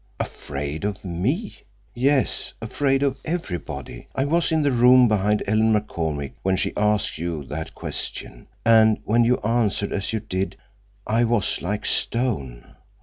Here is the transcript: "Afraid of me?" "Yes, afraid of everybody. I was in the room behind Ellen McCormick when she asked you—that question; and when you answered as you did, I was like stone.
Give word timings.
"Afraid 0.19 0.83
of 0.83 1.05
me?" 1.05 1.57
"Yes, 1.93 2.55
afraid 2.59 3.03
of 3.03 3.17
everybody. 3.23 4.07
I 4.15 4.25
was 4.25 4.51
in 4.51 4.63
the 4.63 4.71
room 4.71 5.07
behind 5.07 5.43
Ellen 5.45 5.71
McCormick 5.71 6.33
when 6.41 6.55
she 6.57 6.73
asked 6.75 7.19
you—that 7.19 7.75
question; 7.75 8.47
and 8.65 8.97
when 9.03 9.23
you 9.25 9.37
answered 9.41 9.93
as 9.93 10.11
you 10.11 10.19
did, 10.19 10.55
I 11.05 11.23
was 11.23 11.61
like 11.61 11.85
stone. 11.85 12.77